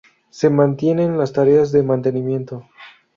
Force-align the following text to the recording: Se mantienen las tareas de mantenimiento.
Se 0.31 0.49
mantienen 0.49 1.19
las 1.19 1.31
tareas 1.31 1.71
de 1.71 1.83
mantenimiento. 1.83 2.65